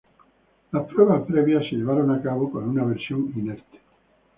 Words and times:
Las 0.71 0.87
pruebas 0.87 1.21
previas 1.27 1.63
se 1.69 1.75
llevaron 1.75 2.09
a 2.09 2.19
cabo 2.23 2.51
con 2.51 2.67
una 2.67 2.83
versión 2.83 3.31
inerte. 3.35 3.79